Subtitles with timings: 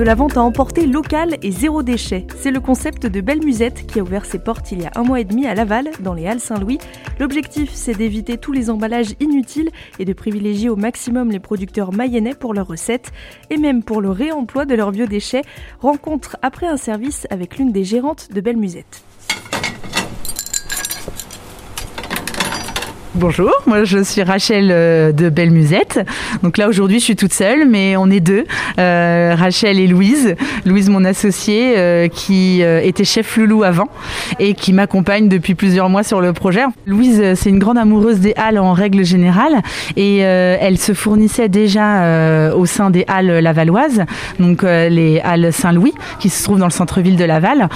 [0.00, 2.26] De la vente à emporter locale et zéro déchet.
[2.38, 5.02] C'est le concept de Belle Musette qui a ouvert ses portes il y a un
[5.02, 6.78] mois et demi à Laval, dans les Halles Saint-Louis.
[7.18, 9.68] L'objectif, c'est d'éviter tous les emballages inutiles
[9.98, 13.12] et de privilégier au maximum les producteurs mayennais pour leurs recettes
[13.50, 15.42] et même pour le réemploi de leurs biodéchets.
[15.80, 19.04] Rencontre après un service avec l'une des gérantes de Belle Musette.
[23.20, 26.00] Bonjour, moi je suis Rachel euh, de Belle Musette.
[26.42, 28.46] Donc là aujourd'hui je suis toute seule, mais on est deux,
[28.78, 30.36] euh, Rachel et Louise.
[30.64, 33.88] Louise mon associée euh, qui était chef loulou avant
[34.38, 36.62] et qui m'accompagne depuis plusieurs mois sur le projet.
[36.86, 39.60] Louise c'est une grande amoureuse des halles en règle générale
[39.98, 44.02] et elle se fournissait déjà au sein des halles lavalloises,
[44.38, 47.68] donc les halles Saint-Louis qui se trouvent dans le centre-ville de Laval.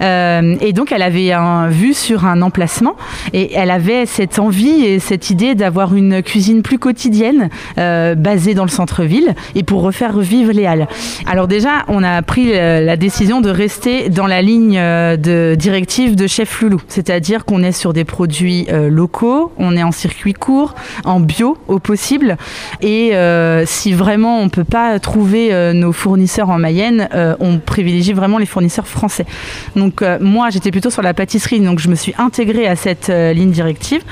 [0.00, 2.94] et donc elle avait un, vu sur un emplacement
[3.32, 7.48] et elle avait cette envie cette idée d'avoir une cuisine plus quotidienne,
[7.78, 10.88] euh, basée dans le centre-ville, et pour refaire revivre les halles.
[11.26, 15.54] Alors déjà, on a pris euh, la décision de rester dans la ligne euh, de
[15.58, 20.32] directive de Chef Loulou, c'est-à-dire qu'on est sur des produits locaux, on est en circuit
[20.32, 22.36] court, en bio au possible,
[22.80, 23.12] et
[23.66, 27.08] si vraiment on peut pas trouver nos fournisseurs en Mayenne,
[27.40, 29.26] on privilégie vraiment les fournisseurs français.
[29.76, 33.50] Donc moi, j'étais plutôt sur la pâtisserie, donc je me suis intégrée à cette ligne
[33.50, 34.02] directive.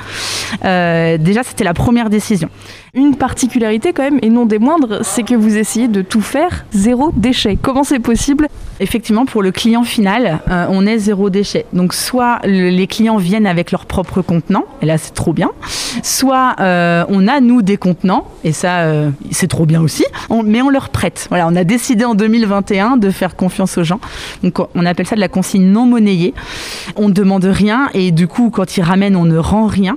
[0.71, 2.49] Euh, déjà, c'était la première décision.
[2.95, 6.65] Une particularité quand même, et non des moindres, c'est que vous essayez de tout faire
[6.73, 7.59] zéro déchet.
[7.61, 8.49] Comment c'est possible?
[8.81, 11.67] Effectivement, pour le client final, euh, on est zéro déchet.
[11.73, 15.51] Donc soit les clients viennent avec leurs propres contenants, et là c'est trop bien,
[16.03, 18.87] soit euh, on a nous des contenants, et ça
[19.31, 20.05] c'est trop bien aussi,
[20.45, 21.27] mais on leur prête.
[21.29, 24.01] Voilà, on a décidé en 2021 de faire confiance aux gens.
[24.43, 26.35] Donc on appelle ça de la consigne non monnayée.
[26.97, 29.97] On ne demande rien, et du coup quand ils ramènent, on ne rend rien.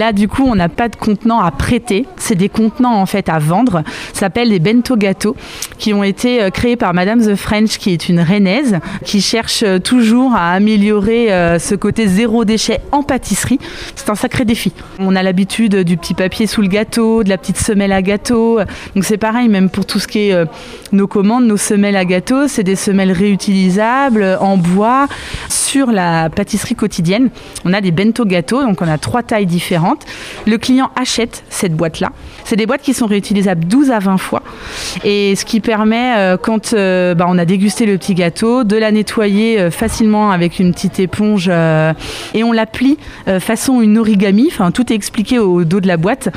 [0.00, 2.06] Là, du coup, on n'a pas de contenants à prêter.
[2.30, 3.82] C'est des contenants en fait à vendre.
[4.12, 5.34] Ça s'appelle des bento gâteaux
[5.78, 9.64] qui ont été euh, créés par Madame The French, qui est une rennaise, qui cherche
[9.64, 13.58] euh, toujours à améliorer euh, ce côté zéro déchet en pâtisserie.
[13.96, 14.72] C'est un sacré défi.
[15.00, 18.60] On a l'habitude du petit papier sous le gâteau, de la petite semelle à gâteau.
[18.94, 20.44] Donc c'est pareil, même pour tout ce qui est
[20.92, 25.08] nos commandes, nos semelles à gâteau, c'est des semelles réutilisables en bois
[25.48, 27.30] sur la pâtisserie quotidienne.
[27.64, 30.06] On a des bento gâteaux, donc on a trois tailles différentes
[30.46, 32.12] le client achète cette boîte-là.
[32.44, 34.42] C'est des boîtes qui sont réutilisables 12 à 20 fois.
[35.04, 38.76] Et ce qui permet, euh, quand euh, bah, on a dégusté le petit gâteau, de
[38.76, 42.98] la nettoyer euh, facilement avec une petite éponge et on la plie
[43.38, 44.48] façon une origami.
[44.50, 46.28] Enfin, tout est expliqué au dos de la boîte.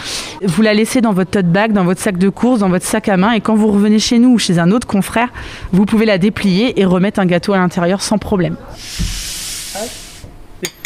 [0.44, 3.10] Vous la laissez dans votre tote bag, dans votre sac de course, dans votre sac
[3.10, 3.32] à main.
[3.32, 5.30] Et quand vous revenez chez nous ou chez un autre confrère,
[5.72, 8.56] vous pouvez la déplier et remettre un gâteau à l'intérieur sans problème.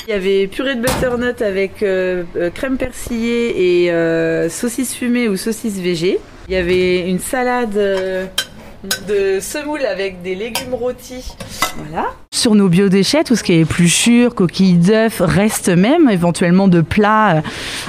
[0.08, 5.28] Il y avait purée de butternut avec euh, euh, crème persillée et euh, saucisse fumée
[5.28, 6.22] ou saucisse végé.
[6.48, 11.36] Il y avait une salade de semoule avec des légumes rôtis.
[11.76, 12.16] Voilà.
[12.56, 17.42] Nos biodéchets, tout ce qui est épluchures, coquilles d'œufs, reste même, éventuellement de plats.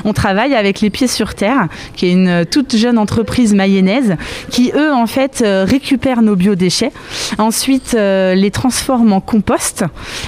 [0.04, 4.16] On travaille avec Les Pieds sur Terre, qui est une toute jeune entreprise mayonnaise,
[4.50, 6.92] qui eux, en fait, euh, récupèrent nos biodéchets,
[7.38, 9.84] ensuite euh, les transforment en compost.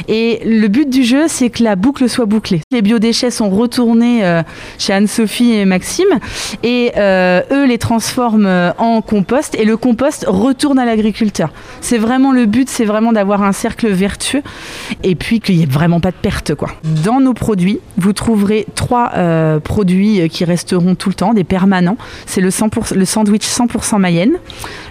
[0.07, 2.61] Et le but du jeu, c'est que la boucle soit bouclée.
[2.71, 4.43] Les biodéchets sont retournés euh,
[4.79, 6.19] chez Anne-Sophie et Maxime,
[6.63, 11.51] et eux les transforment en compost, et le compost retourne à l'agriculteur.
[11.81, 14.20] C'est vraiment le but, c'est vraiment d'avoir un cercle vertueux
[15.03, 16.55] et puis qu'il n'y ait vraiment pas de perte.
[16.55, 16.71] Quoi.
[17.05, 21.97] Dans nos produits, vous trouverez trois euh, produits qui resteront tout le temps, des permanents.
[22.27, 22.51] C'est le,
[22.95, 24.35] le sandwich 100% Mayenne,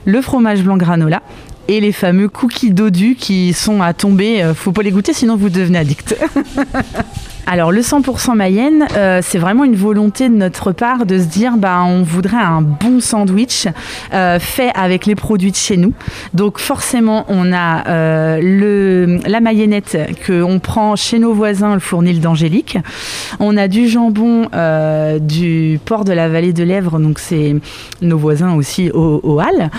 [0.05, 1.21] le fromage blanc granola
[1.69, 4.41] et les fameux cookies dodus qui sont à tomber.
[4.41, 6.17] Euh, faut pas les goûter sinon vous devenez addict.
[7.51, 11.57] Alors le 100% Mayenne, euh, c'est vraiment une volonté de notre part de se dire
[11.57, 13.67] bah on voudrait un bon sandwich
[14.13, 15.93] euh, fait avec les produits de chez nous.
[16.35, 22.21] Donc forcément on a euh, la mayennette que on prend chez nos voisins, le fournil
[22.21, 22.77] d'Angélique.
[23.39, 24.47] On a du jambon
[25.19, 27.55] du port de la vallée de l'Èvre, donc c'est
[28.03, 29.71] nos voisins aussi au, au Halles.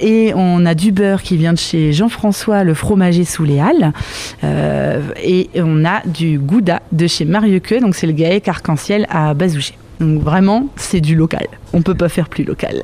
[0.00, 3.92] et on a du beurre qui vient de chez Jean-François, le fromager sous les Halles.
[5.24, 6.60] et on a du goût
[6.92, 9.74] de chez Mariequeux, donc c'est le GAEC arc-en-ciel à Bazouger.
[10.00, 11.46] Donc vraiment, c'est du local.
[11.72, 12.82] On peut pas faire plus local.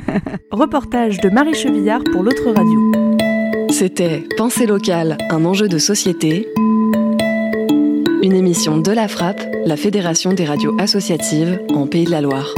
[0.50, 2.92] Reportage de Marie Chevillard pour l'autre radio.
[3.70, 6.48] C'était Pensée locale, un enjeu de société.
[8.22, 12.54] Une émission de la Frappe, la Fédération des radios associatives en Pays de la Loire.